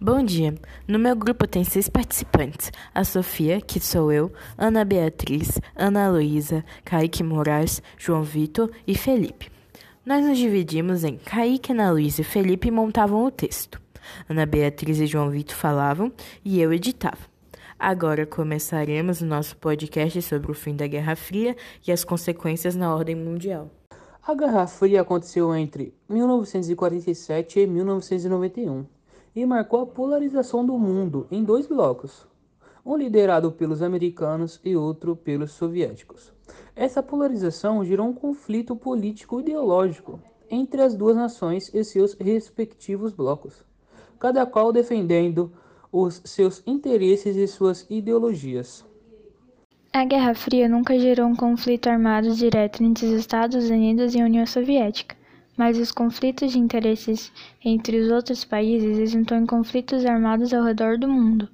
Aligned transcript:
Bom 0.00 0.22
dia. 0.22 0.54
No 0.86 0.96
meu 0.96 1.16
grupo 1.16 1.44
tem 1.44 1.64
seis 1.64 1.88
participantes: 1.88 2.70
a 2.94 3.02
Sofia, 3.02 3.60
que 3.60 3.80
sou 3.80 4.12
eu, 4.12 4.32
Ana 4.56 4.84
Beatriz, 4.84 5.58
Ana 5.74 6.08
Luísa, 6.08 6.64
Kaique 6.84 7.24
Moraes, 7.24 7.82
João 7.98 8.22
Vitor 8.22 8.70
e 8.86 8.94
Felipe. 8.94 9.50
Nós 10.06 10.24
nos 10.24 10.38
dividimos 10.38 11.02
em 11.02 11.16
Kaique, 11.16 11.72
Ana 11.72 11.90
Luísa 11.90 12.20
e 12.20 12.24
Felipe 12.24 12.70
montavam 12.70 13.24
o 13.24 13.30
texto. 13.30 13.82
Ana 14.28 14.46
Beatriz 14.46 15.00
e 15.00 15.06
João 15.06 15.30
Vitor 15.30 15.56
falavam 15.56 16.12
e 16.44 16.60
eu 16.60 16.72
editava. 16.72 17.18
Agora 17.76 18.24
começaremos 18.24 19.20
o 19.20 19.26
nosso 19.26 19.56
podcast 19.56 20.22
sobre 20.22 20.52
o 20.52 20.54
fim 20.54 20.76
da 20.76 20.86
Guerra 20.86 21.16
Fria 21.16 21.56
e 21.84 21.90
as 21.90 22.04
consequências 22.04 22.76
na 22.76 22.94
ordem 22.94 23.16
mundial. 23.16 23.68
A 24.24 24.32
Guerra 24.32 24.68
Fria 24.68 25.00
aconteceu 25.00 25.52
entre 25.56 25.92
1947 26.08 27.58
e 27.58 27.66
1991 27.66 28.97
e 29.38 29.46
marcou 29.46 29.82
a 29.82 29.86
polarização 29.86 30.66
do 30.66 30.76
mundo 30.76 31.28
em 31.30 31.44
dois 31.44 31.64
blocos, 31.64 32.26
um 32.84 32.96
liderado 32.96 33.52
pelos 33.52 33.82
americanos 33.82 34.60
e 34.64 34.74
outro 34.74 35.14
pelos 35.14 35.52
soviéticos. 35.52 36.32
Essa 36.74 37.04
polarização 37.04 37.84
gerou 37.84 38.08
um 38.08 38.12
conflito 38.12 38.74
político-ideológico 38.74 40.20
entre 40.50 40.82
as 40.82 40.96
duas 40.96 41.14
nações 41.14 41.72
e 41.72 41.84
seus 41.84 42.14
respectivos 42.14 43.12
blocos, 43.12 43.64
cada 44.18 44.44
qual 44.44 44.72
defendendo 44.72 45.52
os 45.92 46.20
seus 46.24 46.60
interesses 46.66 47.36
e 47.36 47.46
suas 47.46 47.86
ideologias. 47.88 48.84
A 49.92 50.04
Guerra 50.04 50.34
Fria 50.34 50.68
nunca 50.68 50.98
gerou 50.98 51.26
um 51.26 51.36
conflito 51.36 51.88
armado 51.88 52.34
direto 52.34 52.82
entre 52.82 53.06
os 53.06 53.12
Estados 53.12 53.70
Unidos 53.70 54.16
e 54.16 54.20
a 54.20 54.24
União 54.24 54.44
Soviética, 54.44 55.16
mas 55.58 55.76
os 55.76 55.90
conflitos 55.90 56.52
de 56.52 56.58
interesses 56.60 57.32
entre 57.64 57.98
os 57.98 58.12
outros 58.12 58.44
países 58.44 58.96
resultou 58.96 59.36
em 59.36 59.44
conflitos 59.44 60.06
armados 60.06 60.54
ao 60.54 60.62
redor 60.62 60.96
do 60.96 61.08
mundo, 61.08 61.48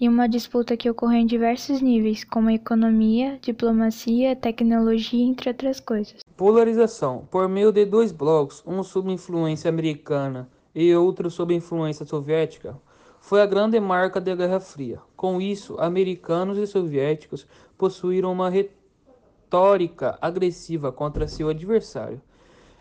e 0.00 0.08
uma 0.08 0.28
disputa 0.28 0.76
que 0.76 0.90
ocorreu 0.90 1.20
em 1.20 1.26
diversos 1.26 1.80
níveis, 1.80 2.24
como 2.24 2.50
economia, 2.50 3.38
diplomacia, 3.40 4.34
tecnologia, 4.34 5.24
entre 5.24 5.50
outras 5.50 5.78
coisas. 5.78 6.16
Polarização 6.36 7.28
por 7.30 7.48
meio 7.48 7.70
de 7.70 7.86
dois 7.86 8.10
blocos, 8.10 8.60
um 8.66 8.82
sob 8.82 9.12
influência 9.12 9.68
americana 9.68 10.48
e 10.74 10.92
outro 10.92 11.30
sob 11.30 11.54
influência 11.54 12.04
soviética, 12.04 12.76
foi 13.20 13.40
a 13.40 13.46
grande 13.46 13.78
marca 13.78 14.20
da 14.20 14.34
Guerra 14.34 14.58
Fria. 14.58 14.98
Com 15.16 15.40
isso, 15.40 15.76
americanos 15.78 16.58
e 16.58 16.66
soviéticos 16.66 17.46
possuíram 17.78 18.32
uma 18.32 18.50
retórica 18.50 20.18
agressiva 20.20 20.90
contra 20.90 21.28
seu 21.28 21.48
adversário 21.48 22.20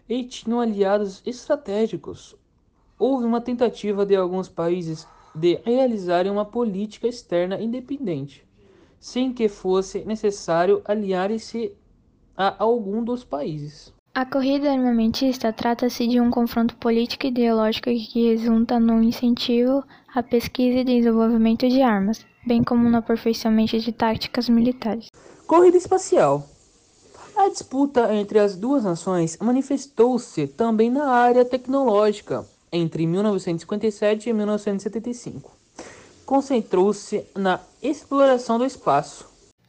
e 0.07 0.23
tinham 0.23 0.59
aliados 0.59 1.21
estratégicos. 1.25 2.35
Houve 2.97 3.25
uma 3.25 3.41
tentativa 3.41 4.05
de 4.05 4.15
alguns 4.15 4.47
países 4.47 5.07
de 5.35 5.59
realizarem 5.65 6.31
uma 6.31 6.45
política 6.45 7.07
externa 7.07 7.59
independente, 7.59 8.45
sem 8.99 9.33
que 9.33 9.49
fosse 9.49 10.05
necessário 10.05 10.81
aliar-se 10.85 11.75
a 12.37 12.55
algum 12.63 13.03
dos 13.03 13.23
países. 13.23 13.93
A 14.15 14.25
corrida 14.25 14.71
armamentista 14.71 15.51
trata-se 15.51 16.07
de 16.07 16.21
um 16.21 16.29
confronto 16.29 16.75
político 16.77 17.25
e 17.25 17.29
ideológico 17.29 17.89
que 17.89 18.29
resulta 18.29 18.79
no 18.79 19.01
incentivo 19.01 19.83
à 20.13 20.21
pesquisa 20.21 20.79
e 20.79 20.83
desenvolvimento 20.83 21.67
de 21.67 21.81
armas, 21.81 22.23
bem 22.45 22.63
como 22.63 22.87
no 22.87 22.97
aperfeiçoamento 22.97 23.79
de 23.79 23.91
táticas 23.91 24.47
militares. 24.47 25.07
Corrida 25.47 25.77
espacial. 25.77 26.47
A 27.43 27.49
disputa 27.49 28.15
entre 28.15 28.39
as 28.39 28.55
duas 28.55 28.85
nações 28.85 29.37
manifestou-se 29.37 30.47
também 30.47 30.89
na 30.89 31.09
área 31.09 31.43
tecnológica 31.43 32.45
entre 32.71 33.05
1957 33.05 34.29
e 34.29 34.33
1975. 34.33 35.51
Concentrou-se 36.25 37.25
na 37.35 37.59
exploração 37.81 38.57
do 38.57 38.65
espaço. 38.65 39.27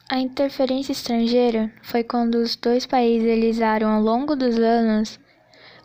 A 0.09 0.17
interferência 0.17 0.93
estrangeira 0.93 1.69
foi 1.83 2.01
quando 2.01 2.35
os 2.35 2.55
dois 2.55 2.85
países 2.85 3.27
realizaram 3.27 3.89
ao 3.89 4.01
longo 4.01 4.37
dos 4.37 4.57
anos 4.57 5.19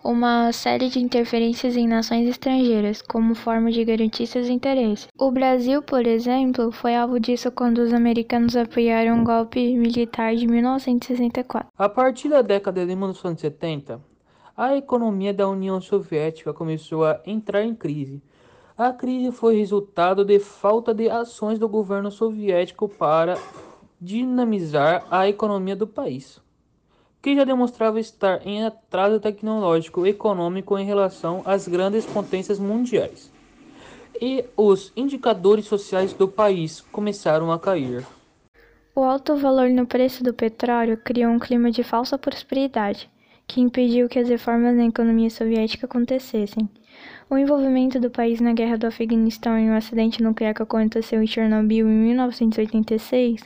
uma 0.03 0.51
série 0.53 0.89
de 0.89 0.99
interferências 0.99 1.77
em 1.77 1.87
nações 1.87 2.29
estrangeiras, 2.29 3.03
como 3.03 3.35
forma 3.35 3.71
de 3.71 3.85
garantir 3.85 4.27
seus 4.27 4.49
interesses. 4.49 5.09
O 5.19 5.31
Brasil, 5.31 5.83
por 5.83 6.07
exemplo, 6.07 6.73
foi 6.73 6.97
alvo 6.97 7.21
disso 7.21 7.51
quando 7.53 7.79
os 7.79 7.93
americanos 7.93 8.57
apoiaram 8.57 9.21
o 9.21 9.25
golpe 9.25 9.77
militar 9.77 10.35
de 10.35 10.47
1964. 10.47 11.69
A 11.77 11.89
partir 11.89 12.29
da 12.29 12.43
década 12.43 12.81
de 12.81 12.95
1970, 12.95 14.01
a 14.57 14.77
economia 14.77 15.33
da 15.33 15.49
União 15.49 15.81
Soviética 15.81 16.53
começou 16.53 17.05
a 17.05 17.21
entrar 17.27 17.63
em 17.63 17.75
crise. 17.75 18.23
A 18.77 18.93
crise 18.93 19.31
foi 19.31 19.57
resultado 19.57 20.25
de 20.25 20.39
falta 20.39 20.95
de 20.95 21.11
ações 21.11 21.59
do 21.59 21.69
governo 21.69 22.11
soviético 22.11 22.89
para 22.89 23.37
dinamizar 24.01 25.05
a 25.11 25.29
economia 25.29 25.77
do 25.77 25.87
país 25.87 26.41
que 27.23 27.37
já 27.37 27.45
demonstrava 27.45 28.01
estar 28.01 28.47
em 28.47 28.65
atraso 28.65 29.21
tecnológico 29.21 30.07
e 30.07 30.11
econômico 30.11 30.79
em 30.79 30.87
relação 30.87 31.43
às 31.45 31.69
grandes 31.69 32.07
potências 32.07 32.59
mundiais. 32.59 33.31
E 34.21 34.45
os 34.57 34.93
indicadores 34.97 35.67
sociais 35.67 36.13
do 36.13 36.27
país 36.27 36.81
começaram 36.81 37.53
a 37.53 37.59
cair. 37.59 38.07
O 38.95 39.03
alto 39.03 39.37
valor 39.37 39.69
no 39.71 39.87
preço 39.87 40.25
do 40.25 40.35
petróleo 40.35 40.97
criou 40.97 41.31
um 41.31 41.39
clima 41.39 41.71
de 41.71 41.83
falsa 41.83 42.19
prosperidade, 42.19 43.09
que 43.47 43.61
impediu 43.61 44.09
que 44.09 44.19
as 44.19 44.29
reformas 44.29 44.77
na 44.77 44.87
economia 44.87 45.31
soviética 45.31 45.87
acontecessem. 45.87 46.69
O 47.29 47.39
envolvimento 47.39 48.01
do 48.01 48.11
país 48.11 48.41
na 48.41 48.53
guerra 48.53 48.77
do 48.77 48.87
Afeganistão 48.87 49.59
e 49.59 49.71
o 49.71 49.75
acidente 49.75 50.23
nuclear 50.23 50.55
que 50.55 50.63
aconteceu 50.63 51.23
em 51.23 51.27
Chernobyl 51.27 51.87
em 51.87 51.91
1986 51.91 53.43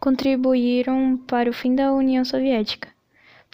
contribuíram 0.00 1.18
para 1.26 1.50
o 1.50 1.52
fim 1.52 1.74
da 1.74 1.92
União 1.92 2.24
Soviética 2.24 2.93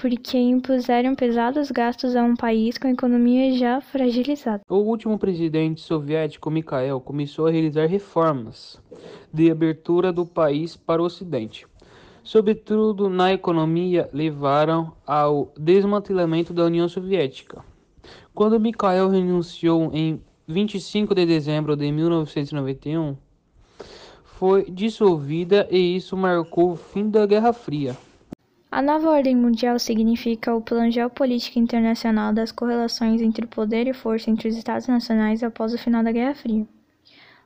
porque 0.00 0.38
impuseram 0.38 1.15
pesados 1.15 1.71
gastos 1.71 2.16
a 2.16 2.22
um 2.22 2.34
país 2.34 2.78
com 2.78 2.88
economia 2.88 3.53
já 3.53 3.81
fragilizada. 3.83 4.62
O 4.69 4.77
último 4.77 5.19
presidente 5.19 5.83
soviético, 5.83 6.50
Mikhail, 6.50 7.00
começou 7.00 7.47
a 7.47 7.50
realizar 7.50 7.87
reformas 7.87 8.81
de 9.33 9.50
abertura 9.50 10.10
do 10.10 10.25
país 10.25 10.75
para 10.75 11.03
o 11.03 11.05
Ocidente. 11.05 11.66
Sobretudo 12.25 13.10
na 13.10 13.33
economia, 13.33 14.09
levaram 14.12 14.93
ao 15.06 15.53
desmantelamento 15.59 16.55
da 16.55 16.65
União 16.65 16.89
Soviética. 16.89 17.62
Quando 18.34 18.59
Mikhail 18.59 19.09
renunciou 19.09 19.91
em 19.93 20.21
25 20.47 21.15
de 21.15 21.27
dezembro 21.27 21.77
de 21.77 21.93
1991, 21.93 23.16
foi 24.25 24.71
dissolvida 24.71 25.69
e 25.71 25.97
isso 25.97 26.16
marcou 26.16 26.72
o 26.72 26.77
fim 26.77 27.10
da 27.10 27.27
Guerra 27.27 27.53
Fria. 27.53 27.94
A 28.72 28.81
nova 28.81 29.10
ordem 29.10 29.34
mundial 29.34 29.81
significa 29.81 30.54
o 30.54 30.60
plano 30.60 30.92
geopolítico 30.92 31.58
internacional 31.58 32.32
das 32.32 32.53
correlações 32.53 33.20
entre 33.20 33.44
poder 33.44 33.88
e 33.88 33.92
força 33.92 34.31
entre 34.31 34.47
os 34.47 34.56
Estados 34.56 34.86
nacionais 34.86 35.42
após 35.42 35.75
o 35.75 35.78
final 35.78 36.04
da 36.04 36.12
Guerra 36.12 36.36
Fria. 36.36 36.64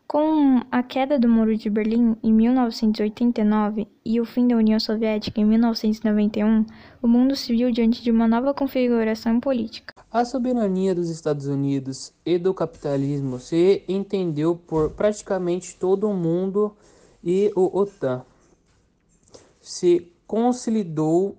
Com 0.07 0.61
a 0.71 0.83
queda 0.83 1.19
do 1.19 1.27
Muro 1.27 1.57
de 1.57 1.71
Berlim 1.71 2.15
em 2.23 2.31
1989 2.31 3.89
e 4.05 4.21
o 4.21 4.27
fim 4.27 4.47
da 4.47 4.55
União 4.55 4.79
Soviética 4.79 5.41
em 5.41 5.47
1991, 5.47 6.67
o 7.01 7.09
mundo 7.09 7.35
se 7.35 7.57
viu 7.57 7.73
diante 7.73 8.03
de 8.03 8.11
uma 8.11 8.29
nova 8.29 8.53
configuração 8.53 9.41
política. 9.41 9.95
A 10.13 10.27
soberania 10.27 10.95
dos 10.95 11.09
Estados 11.09 11.47
Unidos 11.47 12.13
e 12.27 12.37
do 12.37 12.53
capitalismo 12.53 13.39
se 13.39 13.83
entendeu 13.89 14.55
por 14.55 14.91
praticamente 14.91 15.75
todo 15.75 16.07
o 16.07 16.15
mundo 16.15 16.77
e 17.25 17.51
o 17.57 17.79
OTAN 17.79 18.23
se 19.59 20.13
consolidou 20.27 21.37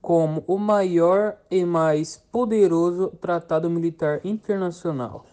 como 0.00 0.42
o 0.48 0.58
maior 0.58 1.36
e 1.50 1.64
mais 1.64 2.16
poderoso 2.32 3.08
tratado 3.20 3.70
militar 3.70 4.20
internacional. 4.24 5.24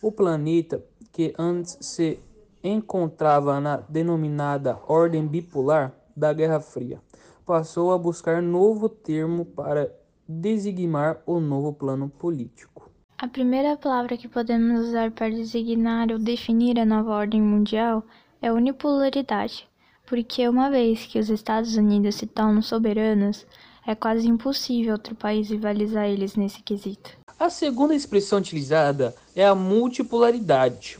O 0.00 0.10
planeta, 0.10 0.82
que 1.12 1.34
antes 1.38 1.76
se 1.80 2.18
encontrava 2.64 3.60
na 3.60 3.76
denominada 3.76 4.78
Ordem 4.86 5.26
Bipolar 5.26 5.92
da 6.16 6.32
Guerra 6.32 6.60
Fria, 6.60 7.00
passou 7.44 7.92
a 7.92 7.98
buscar 7.98 8.40
novo 8.40 8.88
termo 8.88 9.44
para 9.44 9.92
designar 10.26 11.22
o 11.26 11.38
novo 11.40 11.72
plano 11.72 12.08
político. 12.08 12.90
A 13.18 13.28
primeira 13.28 13.76
palavra 13.76 14.16
que 14.16 14.28
podemos 14.28 14.88
usar 14.88 15.10
para 15.10 15.28
designar 15.30 16.10
ou 16.10 16.18
definir 16.18 16.78
a 16.78 16.86
nova 16.86 17.12
ordem 17.12 17.42
mundial 17.42 18.04
é 18.40 18.52
unipolaridade 18.52 19.67
porque 20.08 20.48
uma 20.48 20.70
vez 20.70 21.04
que 21.04 21.18
os 21.18 21.28
Estados 21.28 21.76
Unidos 21.76 22.14
se 22.14 22.26
tornam 22.26 22.62
soberanos, 22.62 23.44
é 23.86 23.94
quase 23.94 24.26
impossível 24.26 24.92
outro 24.92 25.14
país 25.14 25.50
rivalizar 25.50 26.06
eles 26.06 26.34
nesse 26.34 26.62
quesito. 26.62 27.10
A 27.38 27.50
segunda 27.50 27.94
expressão 27.94 28.38
utilizada 28.38 29.14
é 29.36 29.46
a 29.46 29.54
multipolaridade. 29.54 30.98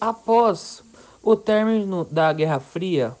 Após 0.00 0.82
o 1.22 1.34
término 1.34 2.04
da 2.04 2.32
Guerra 2.32 2.60
Fria, 2.60 3.16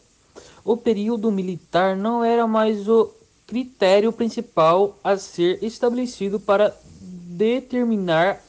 o 0.64 0.76
período 0.76 1.32
militar 1.32 1.96
não 1.96 2.22
era 2.22 2.46
mais 2.46 2.86
o 2.86 3.10
critério 3.46 4.12
principal 4.12 4.98
a 5.02 5.16
ser 5.16 5.62
estabelecido 5.64 6.38
para 6.38 6.76
determinar 7.00 8.40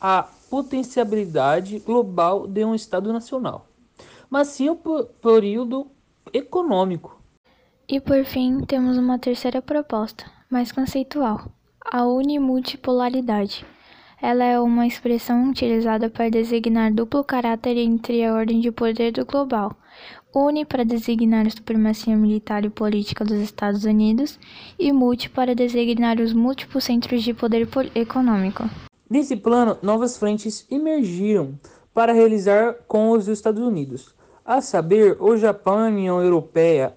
a 0.00 0.26
potencialidade 0.48 1.78
global 1.80 2.46
de 2.46 2.64
um 2.64 2.74
Estado 2.74 3.12
nacional, 3.12 3.66
mas 4.28 4.48
sim 4.48 4.68
o 4.68 4.76
período 5.22 5.86
econômico. 6.32 7.20
E 7.88 8.00
por 8.00 8.24
fim, 8.24 8.60
temos 8.60 8.96
uma 8.96 9.18
terceira 9.18 9.60
proposta, 9.60 10.24
mais 10.48 10.70
conceitual, 10.70 11.50
a 11.84 12.06
unimultipolaridade. 12.06 13.66
Ela 14.22 14.44
é 14.44 14.60
uma 14.60 14.86
expressão 14.86 15.48
utilizada 15.48 16.10
para 16.10 16.30
designar 16.30 16.92
duplo 16.92 17.24
caráter 17.24 17.76
entre 17.78 18.22
a 18.24 18.34
ordem 18.34 18.60
de 18.60 18.70
poder 18.70 19.12
do 19.12 19.24
global. 19.24 19.74
Uni 20.32 20.64
para 20.64 20.84
designar 20.84 21.46
a 21.46 21.50
supremacia 21.50 22.16
militar 22.16 22.64
e 22.64 22.70
política 22.70 23.24
dos 23.24 23.38
Estados 23.38 23.84
Unidos 23.84 24.38
e 24.78 24.92
multi 24.92 25.28
para 25.28 25.54
designar 25.54 26.20
os 26.20 26.32
múltiplos 26.32 26.84
centros 26.84 27.22
de 27.22 27.34
poder 27.34 27.66
econômico. 27.94 28.64
Nesse 29.08 29.36
plano, 29.36 29.76
novas 29.82 30.16
frentes 30.16 30.64
emergiram 30.70 31.58
para 31.92 32.12
realizar 32.12 32.74
com 32.86 33.10
os 33.10 33.26
Estados 33.26 33.60
Unidos, 33.60 34.14
a 34.50 34.60
saber, 34.60 35.16
o 35.20 35.36
Japão 35.36 35.80
e 35.80 35.82
a 35.82 35.90
União 35.90 36.22
Europeia 36.22 36.96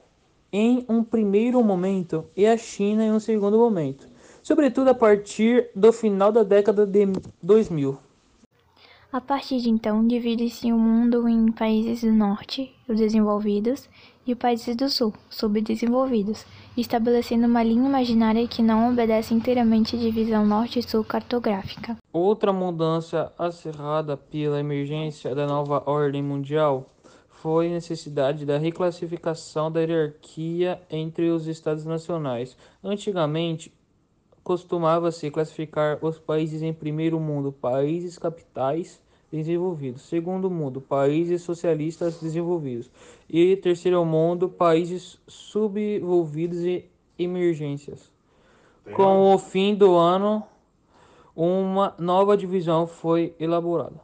em 0.51 0.85
um 0.89 1.03
primeiro 1.03 1.63
momento 1.63 2.25
e 2.35 2.45
a 2.45 2.57
China 2.57 3.03
em 3.03 3.11
um 3.11 3.19
segundo 3.19 3.57
momento 3.57 4.13
sobretudo 4.43 4.89
a 4.89 4.93
partir 4.93 5.69
do 5.73 5.91
final 5.93 6.31
da 6.31 6.43
década 6.43 6.85
de 6.85 7.07
2000. 7.41 7.97
A 9.11 9.21
partir 9.21 9.59
de 9.59 9.69
então, 9.69 10.05
divide-se 10.05 10.71
o 10.71 10.77
mundo 10.77 11.29
em 11.29 11.51
países 11.51 12.01
do 12.01 12.11
norte, 12.11 12.73
os 12.89 12.97
desenvolvidos, 12.97 13.87
e 14.25 14.33
países 14.33 14.75
do 14.75 14.89
sul, 14.89 15.13
subdesenvolvidos, 15.29 16.45
estabelecendo 16.77 17.45
uma 17.45 17.61
linha 17.61 17.87
imaginária 17.87 18.47
que 18.47 18.63
não 18.63 18.89
obedece 18.89 19.33
inteiramente 19.33 19.95
à 19.95 19.99
divisão 19.99 20.45
norte-sul 20.45 21.03
cartográfica. 21.03 21.97
Outra 22.11 22.53
mudança 22.53 23.31
acerrada 23.37 24.15
pela 24.15 24.59
emergência 24.59 25.35
da 25.35 25.45
nova 25.45 25.83
ordem 25.85 26.23
mundial 26.23 26.89
foi 27.43 27.67
a 27.67 27.71
necessidade 27.71 28.45
da 28.45 28.57
reclassificação 28.57 29.69
da 29.69 29.81
hierarquia 29.81 30.81
entre 30.89 31.29
os 31.29 31.45
estados 31.45 31.83
nacionais. 31.83 32.55
Antigamente, 32.81 33.69
costumava-se 34.41 35.29
classificar 35.29 35.99
os 36.01 36.17
países 36.17 36.61
em 36.61 36.71
primeiro 36.71 37.19
mundo, 37.19 37.51
países 37.51 38.17
capitais 38.17 39.01
desenvolvidos, 39.29 40.03
segundo 40.03 40.49
mundo, 40.49 40.79
países 40.79 41.41
socialistas 41.41 42.21
desenvolvidos 42.21 42.89
e 43.29 43.57
terceiro 43.57 44.05
mundo, 44.05 44.47
países 44.47 45.19
subdesenvolvidos 45.27 46.59
e 46.59 46.89
emergências. 47.19 48.09
Com 48.95 49.33
o 49.33 49.37
fim 49.37 49.75
do 49.75 49.95
ano, 49.97 50.43
uma 51.35 51.93
nova 51.99 52.37
divisão 52.37 52.87
foi 52.87 53.35
elaborada. 53.37 53.99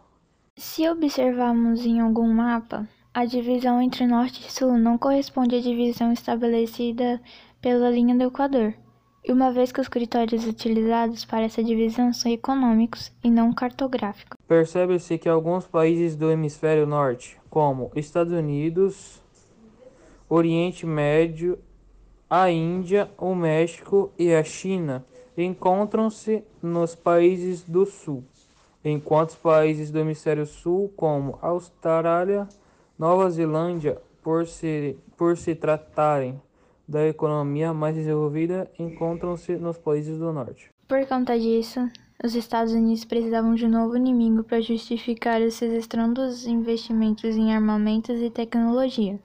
Se 0.58 0.90
observarmos 0.90 1.86
em 1.86 2.02
algum 2.02 2.28
mapa, 2.34 2.86
a 3.14 3.26
divisão 3.26 3.82
entre 3.82 4.06
norte 4.06 4.48
e 4.48 4.52
sul 4.52 4.78
não 4.78 4.98
corresponde 4.98 5.56
à 5.56 5.60
divisão 5.60 6.12
estabelecida 6.12 7.20
pela 7.62 7.90
linha 7.90 8.16
do 8.16 8.24
Equador 8.24 8.74
e 9.24 9.32
uma 9.32 9.52
vez 9.52 9.72
que 9.72 9.82
os 9.82 9.88
critérios 9.88 10.46
utilizados 10.46 11.26
para 11.26 11.44
essa 11.44 11.64
divisão 11.64 12.14
são 12.14 12.32
econômicos 12.32 13.12
e 13.24 13.30
não 13.30 13.54
cartográficos. 13.54 14.38
Percebe-se 14.48 15.18
que 15.18 15.28
alguns 15.28 15.68
países 15.68 16.16
do 16.16 16.32
hemisfério 16.32 16.88
norte, 16.88 17.38
como 17.50 17.92
Estados 17.96 18.34
Unidos, 18.34 19.22
Oriente 20.28 20.86
Médio, 20.86 21.60
a 22.30 22.50
Índia, 22.50 23.10
o 23.18 23.36
México 23.36 24.12
e 24.18 24.34
a 24.34 24.44
China, 24.44 25.06
encontram-se 25.38 26.44
nos 26.62 26.96
países 26.96 27.64
do 27.64 27.86
sul, 27.86 28.24
enquanto 28.84 29.30
os 29.30 29.36
países 29.36 29.92
do 29.92 30.00
hemisfério 30.00 30.46
sul, 30.46 30.94
como 30.96 31.38
Austrália, 31.42 32.48
Nova 33.00 33.30
Zelândia, 33.30 33.98
por 34.22 34.46
se, 34.46 34.98
por 35.16 35.38
se 35.38 35.56
tratarem 35.56 36.38
da 36.86 37.08
economia 37.08 37.74
mais 37.74 37.96
desenvolvida 37.96 38.70
encontram-se 38.78 39.56
nos 39.56 39.78
países 39.78 40.20
do 40.20 40.34
norte. 40.34 40.70
Por 40.86 41.08
conta 41.08 41.40
disso, 41.40 41.80
os 42.22 42.36
Estados 42.36 42.74
Unidos 42.74 43.06
precisavam 43.06 43.56
de 43.56 43.66
um 43.66 43.70
novo 43.70 43.96
inimigo 43.96 44.44
para 44.44 44.60
justificar 44.60 45.42
esses 45.42 45.72
estrondos 45.72 46.46
investimentos 46.46 47.38
em 47.38 47.56
armamentos 47.56 48.20
e 48.20 48.30
tecnologia. 48.30 49.18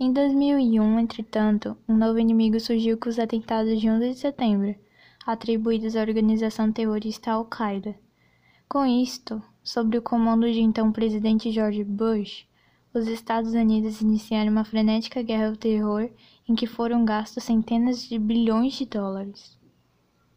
Em 0.00 0.12
2001, 0.12 0.98
entretanto, 0.98 1.76
um 1.88 1.96
novo 1.96 2.18
inimigo 2.18 2.58
surgiu 2.58 2.98
com 2.98 3.08
os 3.08 3.20
atentados 3.20 3.80
de 3.80 3.88
11 3.88 4.08
de 4.08 4.18
setembro, 4.18 4.74
atribuídos 5.24 5.94
à 5.94 6.00
organização 6.00 6.72
terrorista 6.72 7.30
Al-Qaeda. 7.30 7.94
Com 8.68 8.84
isto, 8.84 9.40
sob 9.62 9.96
o 9.96 10.02
comando 10.02 10.50
de 10.50 10.60
então 10.60 10.90
presidente 10.90 11.52
George 11.52 11.84
Bush, 11.84 12.44
os 12.96 13.08
Estados 13.08 13.52
Unidos 13.52 14.00
iniciaram 14.00 14.50
uma 14.50 14.64
frenética 14.64 15.22
guerra 15.22 15.48
ao 15.48 15.56
terror 15.56 16.08
em 16.48 16.54
que 16.54 16.66
foram 16.66 17.04
gastos 17.04 17.44
centenas 17.44 18.08
de 18.08 18.18
bilhões 18.18 18.72
de 18.72 18.86
dólares. 18.86 19.60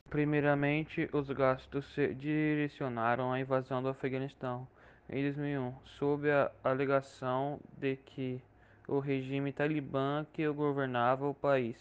Primeiramente, 0.10 1.10
os 1.14 1.30
gastos 1.30 1.86
se 1.94 2.14
direcionaram 2.14 3.32
à 3.32 3.40
invasão 3.40 3.82
do 3.82 3.88
Afeganistão 3.88 4.68
em 5.10 5.22
2001, 5.22 5.74
sob 5.98 6.30
a 6.30 6.52
alegação 6.62 7.62
de 7.78 7.96
que 7.96 8.42
o 8.90 9.00
regime 9.00 9.54
talibã 9.54 10.26
que 10.34 10.46
governava 10.50 11.30
o 11.30 11.34
país 11.34 11.78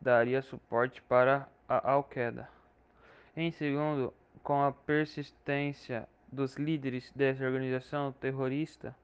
daria 0.00 0.40
suporte 0.40 1.02
para 1.02 1.46
a 1.68 1.90
Al-Qaeda. 1.92 2.48
Em 3.36 3.52
segundo, 3.52 4.10
com 4.42 4.62
a 4.62 4.72
persistência 4.72 6.08
dos 6.32 6.56
líderes 6.56 7.12
dessa 7.14 7.44
organização 7.44 8.10
terrorista, 8.12 8.96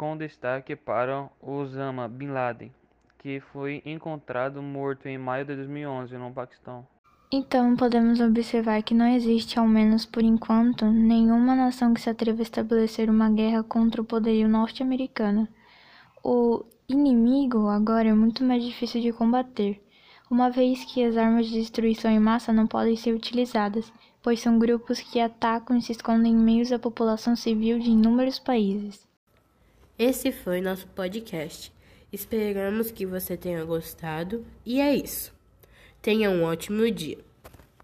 com 0.00 0.16
destaque 0.16 0.74
para 0.74 1.28
Osama 1.42 2.08
Bin 2.08 2.28
Laden, 2.28 2.72
que 3.18 3.38
foi 3.52 3.82
encontrado 3.84 4.62
morto 4.62 5.06
em 5.06 5.18
maio 5.18 5.44
de 5.44 5.54
2011 5.54 6.16
no 6.16 6.32
Paquistão. 6.32 6.86
Então, 7.30 7.76
podemos 7.76 8.18
observar 8.18 8.82
que 8.82 8.94
não 8.94 9.06
existe, 9.06 9.58
ao 9.58 9.68
menos 9.68 10.06
por 10.06 10.22
enquanto, 10.22 10.86
nenhuma 10.86 11.54
nação 11.54 11.92
que 11.92 12.00
se 12.00 12.08
atreva 12.08 12.40
a 12.40 12.42
estabelecer 12.42 13.10
uma 13.10 13.28
guerra 13.28 13.62
contra 13.62 14.00
o 14.00 14.04
poderio 14.04 14.48
norte-americano. 14.48 15.46
O 16.24 16.64
inimigo 16.88 17.68
agora 17.68 18.08
é 18.08 18.14
muito 18.14 18.42
mais 18.42 18.64
difícil 18.64 19.02
de 19.02 19.12
combater, 19.12 19.84
uma 20.30 20.48
vez 20.48 20.82
que 20.82 21.04
as 21.04 21.18
armas 21.18 21.46
de 21.46 21.60
destruição 21.60 22.10
em 22.10 22.18
massa 22.18 22.54
não 22.54 22.66
podem 22.66 22.96
ser 22.96 23.12
utilizadas, 23.12 23.92
pois 24.22 24.40
são 24.40 24.58
grupos 24.58 24.98
que 25.02 25.20
atacam 25.20 25.76
e 25.76 25.82
se 25.82 25.92
escondem 25.92 26.32
em 26.32 26.36
meio 26.36 26.74
à 26.74 26.78
população 26.78 27.36
civil 27.36 27.78
de 27.78 27.90
inúmeros 27.90 28.38
países. 28.38 29.09
Esse 30.02 30.32
foi 30.32 30.62
nosso 30.62 30.86
podcast. 30.86 31.70
Esperamos 32.10 32.90
que 32.90 33.04
você 33.04 33.36
tenha 33.36 33.62
gostado 33.66 34.46
e 34.64 34.80
é 34.80 34.94
isso. 34.94 35.30
Tenha 36.00 36.30
um 36.30 36.42
ótimo 36.42 36.90
dia. 36.90 37.18